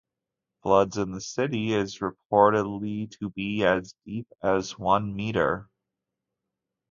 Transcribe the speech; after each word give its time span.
Floods 0.63 0.97
in 0.97 1.11
the 1.11 1.21
city 1.21 1.73
is 1.75 1.99
reportedly 1.99 3.11
to 3.19 3.29
be 3.29 3.63
as 3.63 3.93
deep 4.03 4.27
as 4.41 4.75
one 4.79 5.15
meter. 5.15 5.69